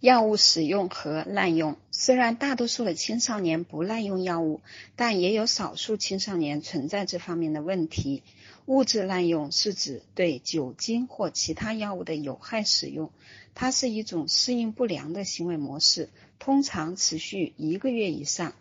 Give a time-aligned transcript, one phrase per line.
[0.00, 4.62] 药物使用和滥用，虽然大多数的青少年不滥用药物，
[4.96, 8.22] 但也有少数青少年存在这方面的问题。
[8.64, 13.10] 物质滥用是指对酒精或其他药物的有害使用，
[13.54, 16.08] 它是一种适应不良的行为模式，
[16.38, 18.54] 通常持续一个月以上。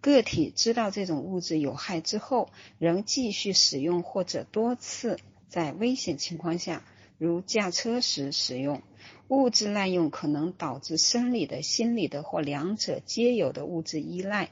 [0.00, 5.18] 个体知道这种物质有害之后，仍继续使用或者多次
[5.48, 6.82] 在危险情况下，
[7.18, 8.82] 如驾车时使用。
[9.28, 14.50] 物质滥用可能导致生理的、心理的或两者皆有的物质依赖，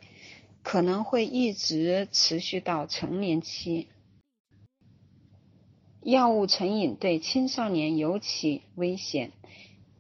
[0.65, 3.87] 可能会一直持续到成年期。
[6.03, 9.31] 药物成瘾对青少年尤其危险，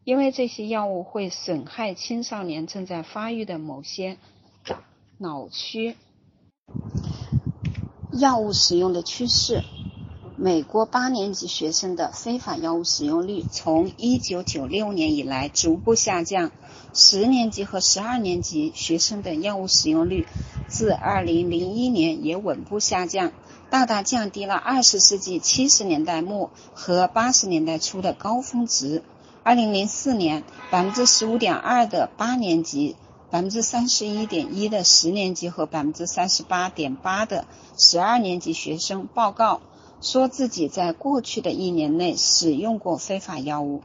[0.03, 4.19] 因为这些药物会损害青少年正在发育的某些
[5.19, 5.95] 脑区。
[8.13, 9.63] 药物使用的趋势。
[10.45, 16.53] 美国八年级学生的非法药物使用率从1996年以来逐步下降，
[16.93, 20.27] 十年级和十二年级学生的药物使用率
[20.69, 23.33] 自2001年也稳步下降，
[23.71, 29.03] 大大降低了20世纪70年代末和80年代初的高峰值。
[29.47, 32.97] 2004年，15.2%的八年级
[33.33, 37.47] ，31.1%的十年级和38.8%的
[37.79, 39.63] 十二年级学生报告。
[40.05, 43.81] 说自己在过去的一年内使用过非法药物。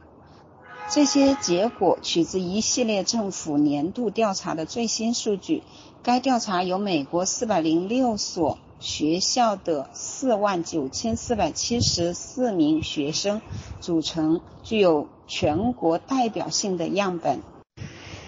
[0.90, 5.62] 这些结果取自一系列政府年度调查的最新数据。
[6.02, 13.40] 该调查由美国四百零六所学校的四万九千四百七十四名学生
[13.80, 17.40] 组成，具有全国代表性的样本。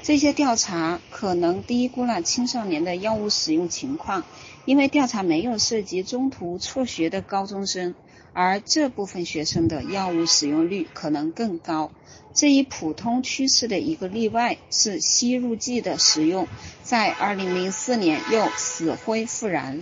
[0.03, 4.25] 这些调查可能低估了青少年的药物使用情况。
[4.65, 7.95] 因为调查没有涉及中途辍学的高中生，
[8.33, 11.91] 而这部分学生的药物使用率可能更高。
[12.33, 16.47] 这一普通趋势的一个例外是吸入剂的使用，
[16.83, 19.81] 在2004年又死灰复燃。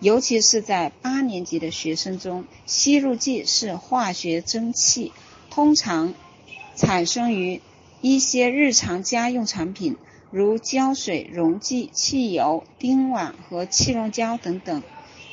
[0.00, 5.12] 尤其是在八年级的学生中，吸入剂是化学蒸汽，
[5.50, 6.14] 通常
[6.76, 7.60] 产生于
[8.00, 9.96] 一些日常家用产品。
[10.30, 14.82] 如胶水、溶剂、汽油、丁烷和气溶胶等等，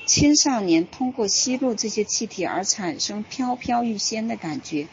[0.06, 4.88] 青少年通过吸入这些气体而产生飘飘欲仙的感觉。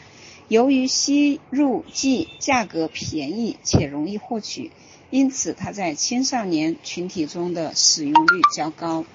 [0.49, 4.71] 由于吸入剂价格便宜且容易获取，
[5.09, 9.05] 因此它在青少年群体中的使用率较高。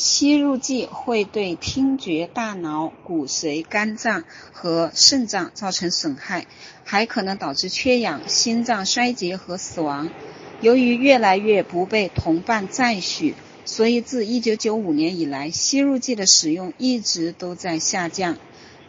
[0.00, 6.46] 吸入剂会对听觉、大脑、骨髓、肝脏和肾脏造成损害，
[6.84, 10.08] 还可能导致缺氧、心脏衰竭和死亡。
[10.62, 13.34] 由于越来越不被同伴赞许，
[13.66, 18.38] 所以自1995年以来，吸入剂的使用一直都在下降。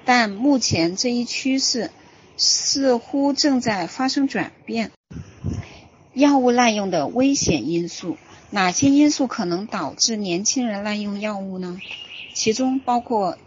[0.05, 1.91] 但目前这一趋势
[2.38, 4.91] 似乎正在发生转变。
[6.13, 8.16] 药物滥用的危险因素。
[8.53, 11.81] 哪些因素可能导致年轻人滥用药物呢？
[12.34, 13.38] 其中包括，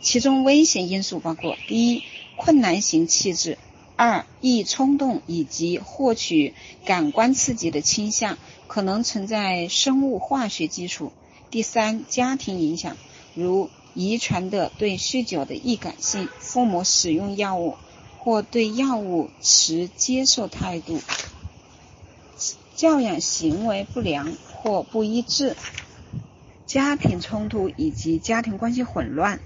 [0.00, 2.04] 其中危险因素包括：一，
[2.36, 3.56] 困难型气质；
[3.96, 11.10] 二，易冲动以及获取感官刺激的倾向，可能存在生物化学基础；
[11.50, 12.96] 第三，家庭影响，
[13.34, 17.74] 如遗传的对酗酒的易感性，父母使用药物
[18.20, 21.00] 或对药物持接受态度，
[22.76, 24.32] 教养行为不良。
[24.62, 25.56] 或不一致，
[26.66, 29.40] 家庭冲突以及家庭关系混乱。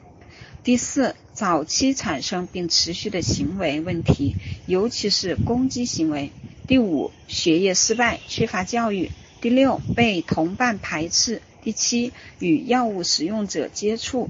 [0.63, 6.33] 第四，早期产生并持续的行为问题，尤其是攻击行为。
[6.69, 9.11] 第五，学业失败，缺乏教育。
[9.41, 11.41] 第六，被同伴排斥。
[11.63, 14.29] 第七，与药物使用者接触。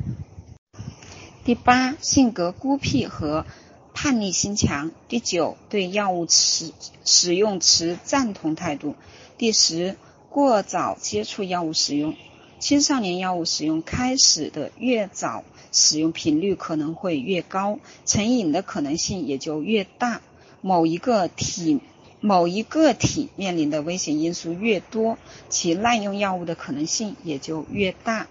[1.44, 3.44] 第八，性格孤僻和
[3.92, 4.92] 叛逆心强。
[5.08, 6.72] 第九，对药物持
[7.04, 8.94] 使用持赞同态度。
[9.36, 9.96] 第十。
[10.36, 12.14] 过早接触药物使用，
[12.58, 20.20] 青少年药物使用开始的越早，使用频率可能会越高，成瘾的可能性也就越大。
[20.60, 21.80] 某一个体
[22.20, 25.16] 某一个体面临的危险因素越多，
[25.48, 28.26] 其滥用药物的可能性也就越大。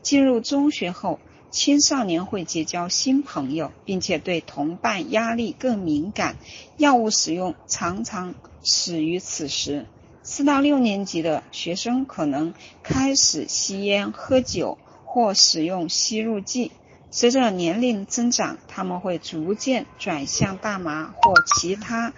[0.00, 6.38] 进入中学后，青少年会结交新朋友，并且对同伴压力更敏感，
[6.78, 8.34] 药物使用常常
[8.64, 9.84] 始于此时。
[10.24, 16.72] 四到六年级的学生可能开始吸烟、喝酒或使用吸入剂。
[17.10, 22.14] 随着年龄增长，他们会逐渐转向大麻或其他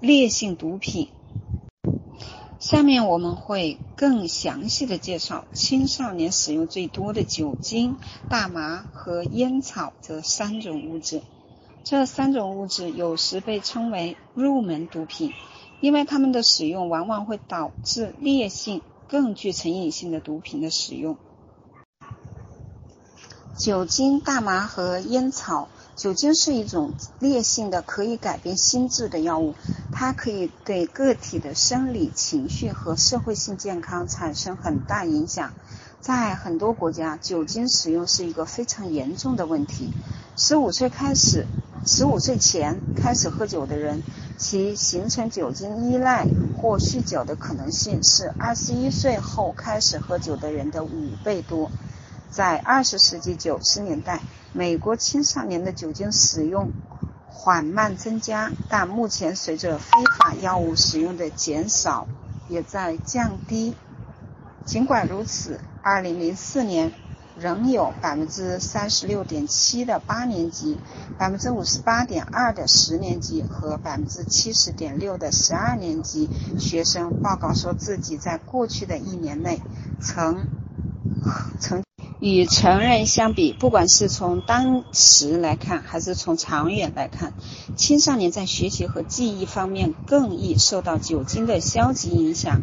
[0.00, 1.08] 烈性毒品。
[2.58, 7.96] 下面我们会更详细的介绍青少年使用最多的酒精、
[8.28, 11.20] 大麻和烟草这三种物质。
[11.84, 15.32] 这三种物质有时被称为入门毒品，
[15.80, 21.16] 因为它们的使用往往会导致烈性、更具成瘾性的毒品的使用。
[23.58, 25.68] 酒精、大麻和烟草。
[25.96, 29.54] 酒精是一种烈性的、可以改变心智的药物，
[29.92, 35.52] 它可以对个体的生理、情绪和社会性健康产生很大影响。
[36.00, 39.90] 在很多国家，酒精使用是一个非常严重的问题。
[40.36, 41.46] 十五岁开始，
[41.86, 44.02] 十五岁前开始喝酒的人，
[44.36, 51.70] 其形成酒精依赖或酗酒的可能性是二十一岁后开始喝酒的人的五倍多。
[52.30, 54.20] 在二十世纪九十年代，
[54.52, 56.70] 美国青少年的酒精使用
[57.26, 62.06] 缓慢增加，但目前随着非法药物使用的减少，
[62.48, 63.74] 也在降低。
[64.66, 66.92] 尽管如此，二零零四年
[67.40, 70.76] 仍有百分之三十六点七的八年级、
[71.18, 76.28] 百分之五十八点二的十年级和百分之七十点六的十二年级
[76.58, 79.60] 学生报告说自己在过去的一年内
[80.00, 80.46] 曾
[81.58, 81.82] 曾。
[82.20, 87.32] 与成人相比，不管是从当时来看，还是从长远来看，
[87.76, 92.60] 青少年在学习和记忆方面更易受到酒精的消极影响。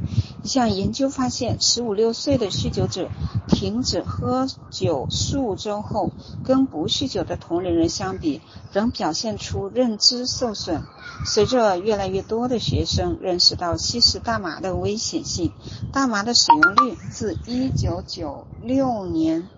[0.47, 3.09] 一项研究发现，十五六岁的酗酒者
[3.49, 6.11] 停止喝酒数周后，
[6.45, 8.39] 跟不酗酒的同龄人相比，
[8.71, 10.83] 仍表现出认知受损。
[11.25, 15.51] 随着越来越多的学生认识到吸食大麻的危险性，
[15.91, 19.49] 大麻的使用率自一九九六年。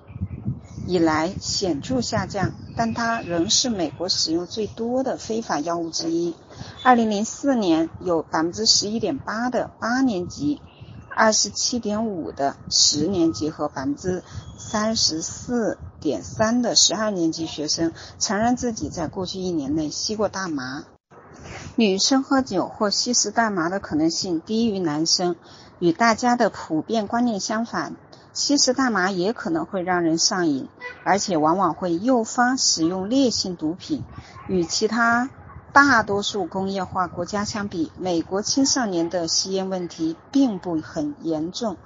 [0.87, 6.33] 以来显著下降，但它仍是美国使用最多的非法药物之一。
[6.83, 10.59] 二零零四年，有百分之十一点八的八年级、
[11.19, 14.23] 二十七点五的十年级和百分之
[14.57, 20.85] 三十四点三的十二年级学生承认自己在过去一年内吸过大麻。
[21.75, 25.35] 女生喝酒或吸食大麻的可能性低于男生，
[25.79, 27.97] 与大家的普遍观念相反。
[28.31, 30.69] 吸食大麻也可能会让人上瘾，
[31.03, 34.05] 而且往往会诱发使用烈性毒品。
[34.47, 35.29] 与其他
[35.71, 41.77] 大多数工业化国家相比，美国青少年的吸烟问题并不很严重。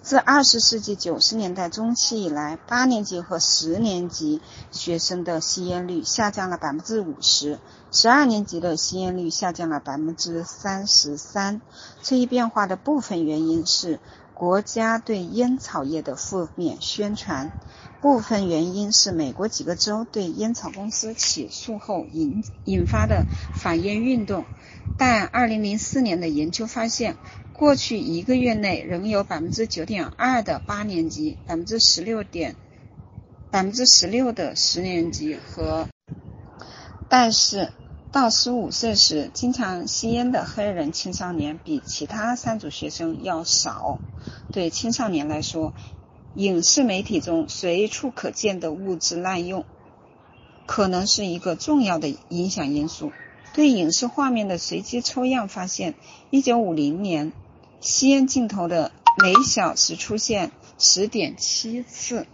[0.00, 4.40] 自二十世纪九十年代中期以来，八年级和十年级
[4.70, 7.58] 学生的吸烟率下降了百分之五十，
[7.90, 11.60] 十二年级的吸烟率下降了百分之三十三。
[12.00, 13.98] 这一变化的部分原因是。
[14.34, 17.52] 国家对烟草业的负面宣传，
[18.00, 24.44] 部分原因是美国几个州对烟草公司起诉后引引发的反烟运动。
[24.98, 27.16] 但2004年的研究发现，
[27.52, 32.56] 过去一个月内仍有百分之九点二的八年级、百分之十六点
[33.50, 35.88] 百分之十六的十年级和，
[37.08, 37.72] 但是。
[38.12, 44.00] 到十五岁时，经常吸烟的黑人青少年比其他三组学生要少。
[44.52, 45.72] 对青少年来说，
[46.34, 49.64] 影视媒体中随处可见的物质滥用，
[50.66, 53.12] 可能是一个重要的影响因素。
[53.54, 55.94] 对影视画面的随机抽样发现，
[56.28, 57.32] 一九五零年
[57.80, 58.92] 吸烟镜头的
[59.22, 62.26] 每小时出现十点七次。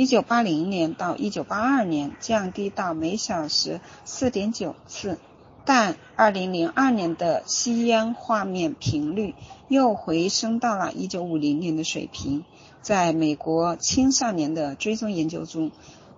[0.00, 5.18] 一九八零年到一九八二年降低到每小时四点九次，
[5.66, 9.34] 但二零零二年的吸烟画面频率
[9.68, 12.46] 又回升到了一九五零年的水平。
[12.80, 15.70] 在美国青少年的追踪研究中，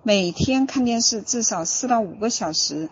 [0.05, 2.89] 每天看电视至少四到五个小时。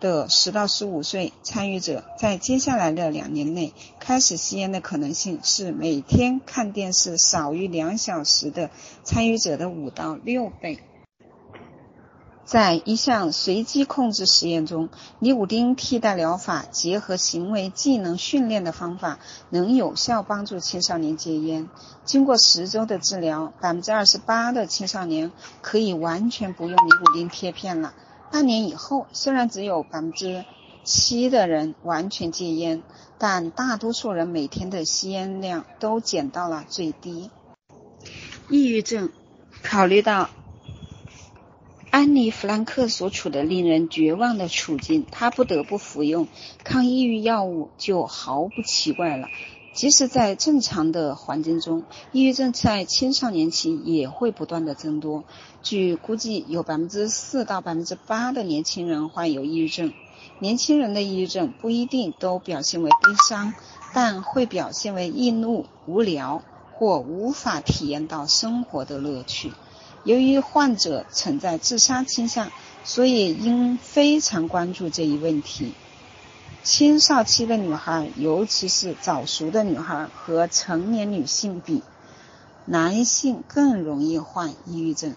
[0.00, 8.70] 的十到十五岁参与者，在接下来的两年内开始吸烟的可能性是每天看电视少于两小时的
[9.02, 10.80] 参与者的五到六倍。
[12.44, 14.88] 在一项随机控制实验中，
[15.18, 19.18] 尼古丁替代疗法结合行为技能训练的方法，
[19.50, 21.68] 能有效帮助青少年戒烟。
[22.04, 27.94] 经过十周的治疗，百分之二十八的青少年可以完全不用尼古丁贴片了。
[28.30, 30.44] 半年以后，虽然只有百分之
[30.84, 32.82] 七的人完全戒烟，
[33.18, 37.30] 但大多数人每天的吸烟量都减到了最低。
[38.48, 39.10] 抑郁症，
[39.62, 40.30] 考虑到
[41.90, 46.28] 安妮·弗兰克所处的令人绝望的处境，他不得不服用
[46.62, 49.28] 抗抑郁药物，就毫不奇怪了。
[49.76, 55.24] 即使在正常的环境中，抑郁症在青少年期也会不断的增多。
[55.62, 59.92] 据估计，有百分之四到百分之八的年轻人患有抑郁症。
[60.38, 63.52] 年轻人的抑郁症不一定都表现为悲伤，
[63.92, 66.42] 但会表现为易怒、无聊
[66.72, 69.52] 或无法体验到生活的乐趣。
[70.04, 72.50] 由于患者存在自杀倾向，
[72.82, 75.74] 所以应非常关注这一问题。
[76.62, 81.82] 青少期的女孩，尤其是早熟的女孩，和成年女性比，
[82.64, 85.14] 男性更容易患抑郁症。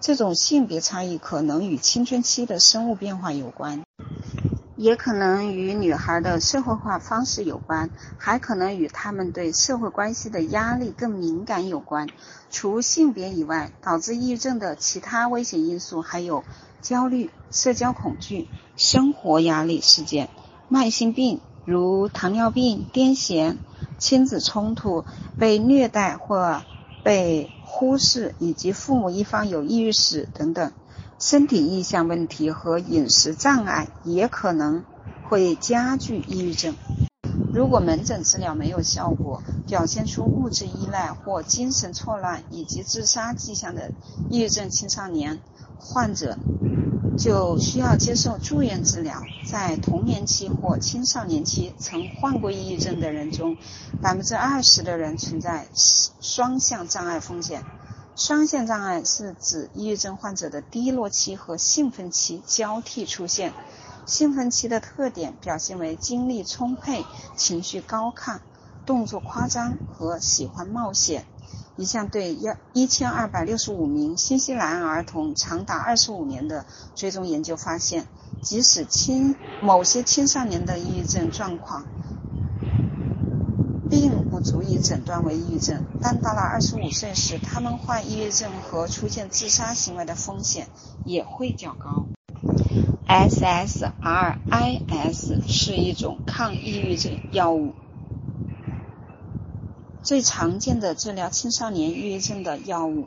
[0.00, 3.84] 这种性别差异可能与青春期的生物变化有关，
[4.74, 12.08] 也可能与女孩的社会化方式有关，还可能与她们对社会关系的压力更敏感有关。
[12.50, 16.42] 除性别以外，导致抑郁症的其他危险因素还有
[16.82, 20.28] 焦虑、社交恐惧、生活压力事件、
[20.68, 23.56] 慢性病如糖尿病、癫痫、
[23.96, 25.06] 亲子冲突、
[25.38, 26.62] 被虐待或
[27.02, 27.50] 被。
[27.74, 30.72] 忽视以及父母一方有抑郁史等等，
[31.18, 34.84] 身体意向问题和饮食障碍也可能
[35.26, 36.74] 会加剧抑郁症。
[37.54, 43.90] 如果门诊治疗没有效果，表现出物质依赖或精神错乱以及自杀迹象的
[44.28, 45.40] 抑郁症青少年
[45.82, 46.38] 患者。
[47.18, 49.22] 就需要接受住院治疗。
[49.44, 53.58] 在童年期或青少年期曾患过抑郁症的人中，
[54.00, 57.62] 百分之二十的人存在双向障碍风险。
[58.16, 63.52] 双向障碍是指抑郁症患者的低落期和兴奋期交替出现。
[64.06, 67.04] 兴奋期的特点表现为精力充沛、
[67.36, 68.38] 情绪高亢、
[68.86, 71.26] 动作夸张和喜欢冒险。
[71.76, 78.06] 一项对幺一千二百六十五名新西兰儿童长达二十五年的追踪研究发现，
[78.42, 81.84] 即使青某些青少年的抑郁症状况
[83.88, 90.68] 并不足以诊断为抑郁症，但到了二十五岁时，他们患抑郁症和出现自杀行为的风险
[91.06, 92.04] 也会较高。
[93.08, 93.90] SSRIs
[95.46, 97.72] 是一种抗抑郁症药物。
[100.02, 103.06] 最常见的治疗青少年抑郁症的药物，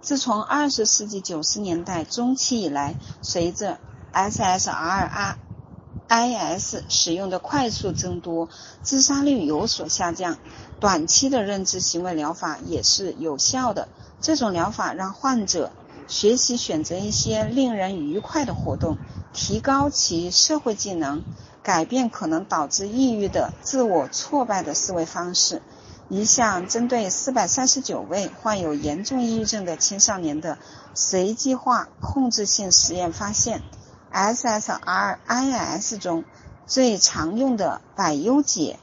[0.00, 3.78] 自从二十世纪九十年代中期以来，随着
[4.12, 5.34] SSRIs
[6.88, 8.48] 使用的快速增多，
[8.82, 10.38] 自杀率有所下降。
[10.78, 13.88] 短期的认知行为疗法也是有效的。
[14.20, 15.72] 这种疗法让患者
[16.06, 18.96] 学习选择一些令人愉快的活动，
[19.32, 21.24] 提高其社会技能，
[21.64, 25.62] 改变可能导致抑郁的自我挫败的思维方式。
[26.10, 30.56] 一项针对439位患有严重抑郁症的青少年的
[30.94, 33.60] 随机化控制性实验发现
[34.10, 36.24] ，SSRIs 中
[36.66, 38.78] 最常用的百忧解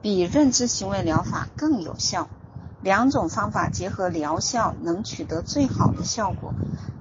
[0.00, 2.28] 比认知行为疗法更有效。
[2.80, 6.52] 两种方法结合疗效能取得最好的效果，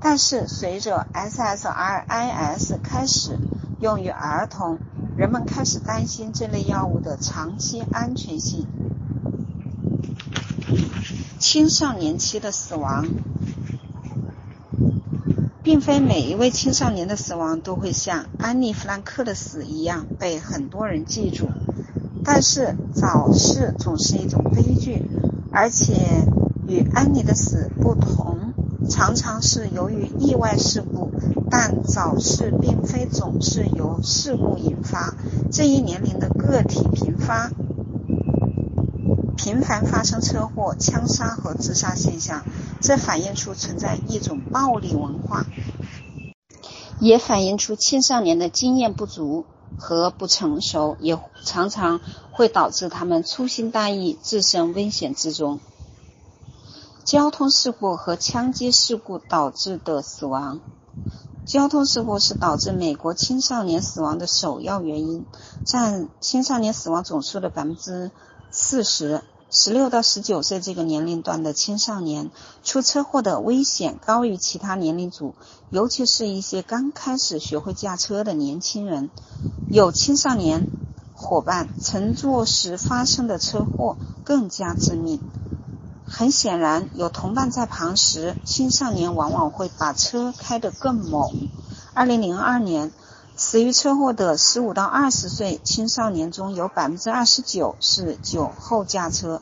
[0.02, 3.38] 但是随着 SSRIs 开始
[3.80, 4.80] 用于儿童。
[5.16, 8.66] 人们开始担心这类药物的长期安全性。
[11.40, 13.06] 青少年期的死亡，
[15.62, 21.48] 并非每一位青少年的死亡都会像安妮·弗兰克的死一样被很多人记住。
[22.24, 25.04] 但是早逝总是一种悲剧，
[25.52, 25.94] 而且
[26.68, 28.54] 与安妮的死不同，
[28.90, 31.12] 常常是由于意外事故。
[31.50, 35.14] 但早逝并非总是由事故引发。
[35.52, 37.52] 这一年龄的个体频发、
[39.38, 42.44] 频繁发生车祸、枪杀和自杀现象，
[42.82, 45.46] 这反映出存在一种暴力文化，
[47.00, 49.46] 也反映出青少年的经验不足
[49.78, 55.60] 和不成熟，也常常会导致他们粗心大意，置身危险之中。
[57.06, 60.62] 交通事故和枪击事故导致的死亡。
[61.46, 65.26] 交通事故是导致美国青少年死亡的首要原因，
[65.66, 68.12] 占青少年死亡总数的百分之
[68.52, 69.22] 四十。
[69.50, 72.32] 十六到十九岁这个年龄段的青少年
[72.64, 75.36] 出车祸的危险高于其他年龄组，
[75.70, 79.10] 尤其是一些刚开始学会驾车的年轻人。
[79.70, 80.68] 有青少年
[81.14, 85.20] 伙伴乘坐时发生的车祸更加致命。
[86.06, 91.50] 很显然，有同伴在旁时，青少年往往会把车开得更猛。
[91.94, 92.92] 二零零二年，
[93.36, 99.42] 死于车祸的十五到二十岁青少年中有百分之二十九是酒后驾车，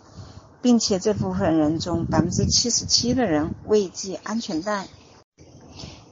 [0.62, 4.88] 并且这部分人中百分之七十七的人未系安全带。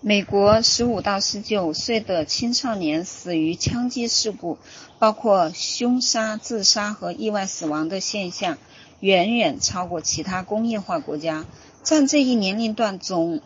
[0.01, 4.57] 美国十五到十九岁的青少年死于枪击事故，
[4.97, 8.57] 包括凶杀、自杀和意外死亡的现象。
[8.99, 11.45] 远远超过其他工业化国家，
[11.83, 13.41] 占这一年龄段总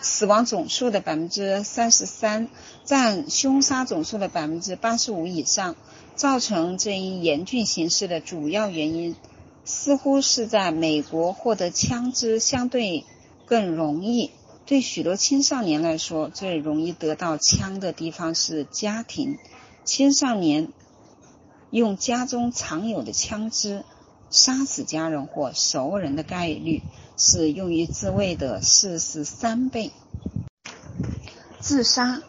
[0.00, 2.48] 死亡总数的百分之三十三，
[2.84, 5.76] 占凶杀总数的百分之八十五以上。
[6.16, 9.16] 造成这一严峻形势的主要原因
[9.64, 13.06] 似乎是在美国获得枪支相对
[13.46, 14.30] 更容易。
[14.66, 19.38] 对许多青少年来说，最容易得到枪的地方是家庭。
[19.82, 20.68] 青少年
[21.70, 23.82] 用家中常有的枪支
[24.30, 26.82] 杀死家人或熟人的概率，
[27.16, 29.90] 是用于自卫的四十三倍。
[31.58, 32.22] 自杀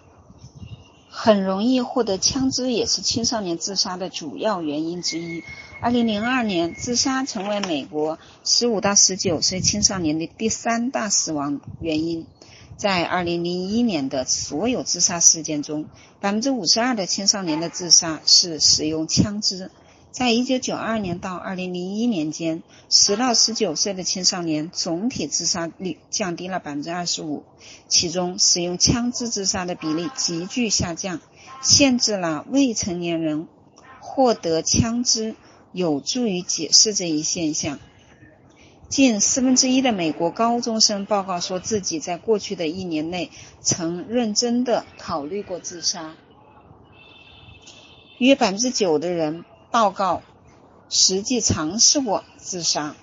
[1.10, 5.44] 很容易获得枪支，也是青少年自杀的主要原因之一。
[5.80, 12.26] 二零零二年，自杀成为美国十五到十九岁青少年的第三大死亡原因。
[12.78, 15.86] 在二零零一年的所有自杀事件中，
[16.20, 19.70] 百分之五十二的青少年的自杀是使用枪支。
[20.12, 27.44] 在一九九二年到二零零一年间，十到十九岁的青少年总体自杀率降低了百分之二十五，
[27.88, 31.20] 其中使用枪支自杀的比例急剧下降。
[31.62, 33.48] 限制了未成年人
[34.00, 35.36] 获得枪支，
[35.72, 37.78] 有助于解释这一现象。
[38.90, 43.30] 近四分之一的美国高中生报告说自己在过去的一年内
[43.62, 46.16] 曾认真的考虑过自杀，
[48.18, 50.22] 约百分之九的人报告
[50.90, 52.94] 实际尝试过自杀。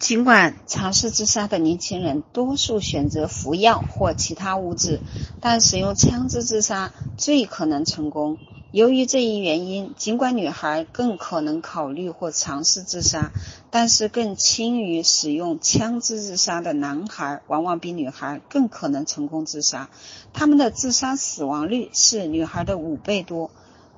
[0.00, 5.00] 尽管尝试自杀的年轻人多数选择服药或其他物质，
[5.40, 8.38] 但使用枪支自杀最可能成功。
[8.72, 13.30] 由于这一原因，尽管女孩更可能考虑或尝试自杀，
[13.70, 19.88] 但是更轻于使用枪支自杀的男孩往往比女孩更可能成功自杀。
[20.32, 23.52] 他们的自杀死亡率是女孩的五倍多。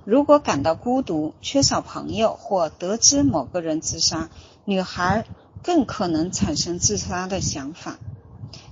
[0.06, 4.30] 如果感到孤独、缺少朋友或得知某个人自杀，
[4.64, 5.26] 女孩
[5.64, 7.98] 更可能产生自杀的想法。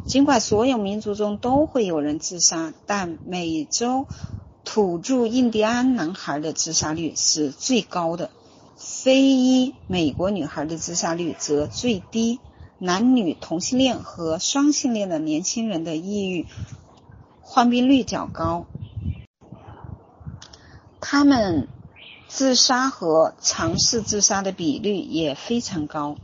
[0.07, 4.07] 尽管所有民族中都会有人自杀，但美洲。
[4.65, 8.31] 土著印第安男孩的自杀率是最高的，
[8.77, 12.39] 非裔美国女孩的自杀率则最低。
[12.79, 16.47] 男女同性恋和双性恋的年轻人的抑郁
[17.43, 18.67] 患病率较高，
[21.17, 21.69] 他们
[22.27, 26.17] 自杀和尝试自杀的比率也非常高。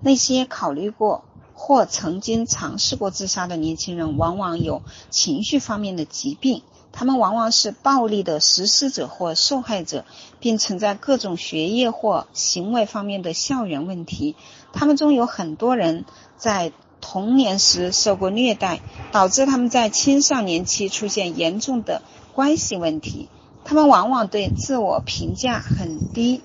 [0.00, 6.62] 那些考虑过或曾经尝试过自杀的年轻人，往往有情绪方面的疾病。
[6.92, 10.04] 他们往往是暴力的实施者或受害者，
[10.38, 14.36] 并存在各种学业或行为方面的校园问题。
[14.72, 16.04] 他们中有很多人
[16.36, 16.70] 在
[17.00, 23.28] 童年时受过虐待，导致他们在青少年期出现严重的关系问题。
[23.64, 26.42] 他们往往对自我评价很低，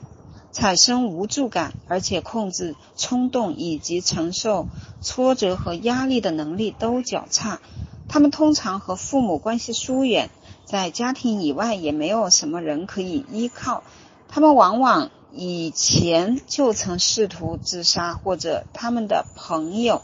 [0.51, 4.67] 产生无助感，而且控制冲动以及承受
[5.01, 7.59] 挫折和压力的能力都较差。
[8.07, 10.29] 他们通常和父母关系疏远。
[10.65, 13.83] 在家庭以外也没有什么人可以依靠，
[14.27, 20.01] 他们往往以前就曾试图自杀，或者他们的朋友、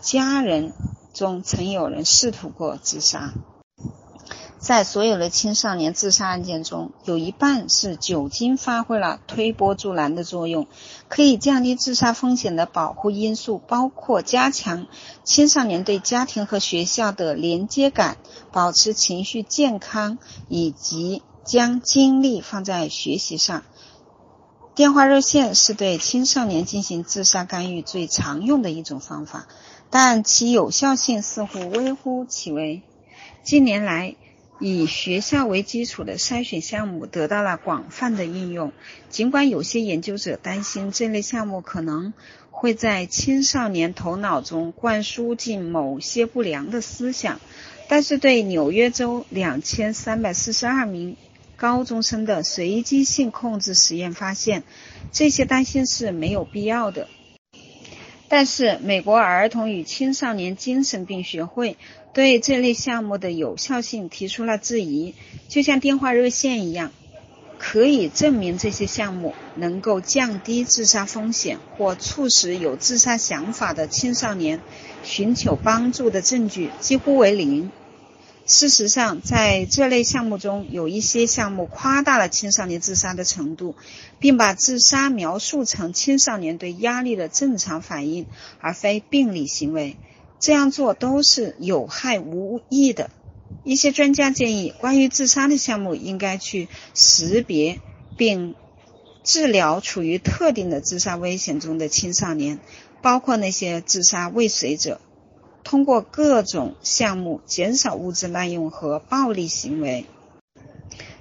[0.00, 0.72] 家人
[1.14, 3.32] 中曾有人试图过自杀。
[4.68, 10.66] 在所有的青少年自杀案件中，有一半是酒精发挥了推波助澜的作用。
[11.08, 14.86] 可以降低自杀风险的保护因素包括加强
[15.24, 18.18] 青少年对家庭和学校的连接感，
[18.52, 20.18] 保持情绪健康，
[20.50, 23.62] 以及将精力放在学习上。
[24.74, 29.46] 电话热线是对青少年进行自杀干预最常用的一种方法，
[29.88, 32.82] 但其有效性似乎微乎其微。
[33.42, 34.14] 近年来，
[34.60, 38.72] 以学校为基础的筛选项目得到了广泛的应用。
[39.08, 42.12] 尽管有些研究者担心这类项目可能
[42.50, 47.40] 会在青少年头脑中灌输进某些不良的思想，
[47.88, 51.16] 但是对纽约州两千三百四十二名
[51.56, 54.64] 高中生的随机性控制实验发现，
[55.12, 57.08] 这些担心是没有必要的。
[58.30, 61.78] 但是，美国儿童与青少年精神病学会
[62.18, 65.14] 对这类项目的有效性提出了质疑，
[65.46, 66.90] 就像电话热线一样，
[67.60, 74.60] 可以证明这些项目能够降低自杀风险或促使有自杀想法的青少年
[75.04, 77.70] 寻求帮助的证据几乎为零。
[78.46, 83.76] 事实上，在这类项目中，有一些项目夸大了青少年自杀的程度，
[84.18, 88.26] 并把自杀描述成青少年对压力的正常反应，
[88.58, 89.96] 而非病理行为。
[90.40, 93.10] 这样做都是有害无益的。
[93.64, 97.80] 一些专家建议，关于自杀的项目应该去识别
[98.16, 98.54] 并
[99.24, 102.58] 治疗处于特定的自杀危险中的青少年，
[103.02, 105.00] 包括那些自杀未遂者。
[105.64, 110.06] 通过各种项目减少物质滥用和暴力行为，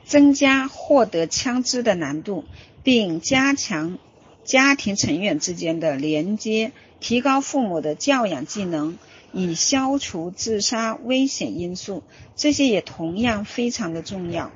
[0.06, 2.46] 增加获得枪支的难度，
[2.82, 3.98] 并加强
[4.46, 8.98] 家庭成员之间的连接，提高父母的教养技能，
[9.32, 12.04] 以消除自杀危险因素，
[12.36, 14.52] 这些也同样非常的重要。